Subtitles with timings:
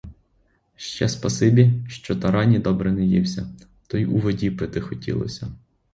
[0.75, 3.47] Ще спасибі, що тарані добре наївся,
[3.87, 5.47] то й у воді пити хотілося.